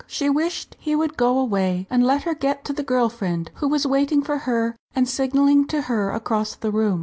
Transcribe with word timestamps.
She 0.07 0.31
wished 0.31 0.75
he 0.79 0.95
would 0.95 1.15
go 1.15 1.37
away 1.37 1.85
and 1.87 2.03
let 2.03 2.23
her 2.23 2.33
get 2.33 2.65
to 2.65 2.73
the 2.73 2.81
girl 2.81 3.07
friend 3.07 3.51
who 3.57 3.67
was 3.67 3.85
waiting 3.85 4.23
for 4.23 4.39
her 4.49 4.75
and 4.95 5.07
signalling 5.07 5.67
to 5.67 5.83
her 5.83 6.09
across 6.09 6.55
the 6.55 6.71
room. 6.71 6.99